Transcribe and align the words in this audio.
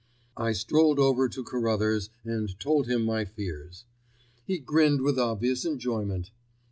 I 0.35 0.53
strolled 0.53 0.97
over 0.97 1.29
to 1.29 1.43
Carruthers 1.43 2.09
and 2.23 2.59
told 2.59 2.87
him 2.87 3.05
my 3.05 3.23
fears. 3.23 3.85
He 4.43 4.57
grinned 4.57 5.03
with 5.03 5.19
obvious 5.19 5.63
enjoyment. 5.63 6.31